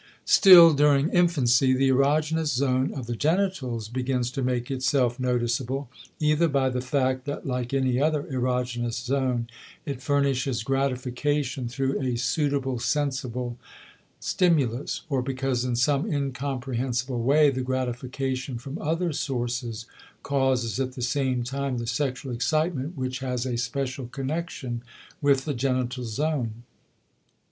[0.25, 6.47] Still during infancy the erogenous zone of the genitals begins to make itself noticeable, either
[6.47, 9.45] by the fact that like any other erogenous zone
[9.85, 13.59] it furnishes gratification through a suitable sensible
[14.19, 19.85] stimulus, or because in some incomprehensible way the gratification from other sources
[20.23, 24.81] causes at the same time the sexual excitement which has a special connection
[25.21, 26.63] with the genital zone.